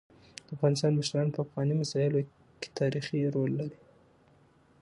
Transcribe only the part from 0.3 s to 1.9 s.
د افغانستان مشران په افغاني